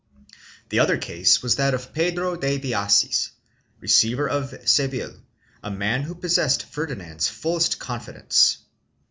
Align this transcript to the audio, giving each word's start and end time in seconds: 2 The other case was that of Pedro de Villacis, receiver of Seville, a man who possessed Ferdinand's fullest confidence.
2 0.21 0.25
The 0.69 0.79
other 0.79 0.97
case 0.97 1.43
was 1.43 1.57
that 1.57 1.75
of 1.75 1.93
Pedro 1.93 2.35
de 2.35 2.57
Villacis, 2.57 3.29
receiver 3.79 4.27
of 4.27 4.67
Seville, 4.67 5.21
a 5.61 5.69
man 5.69 6.01
who 6.01 6.15
possessed 6.15 6.65
Ferdinand's 6.65 7.27
fullest 7.27 7.77
confidence. 7.77 8.57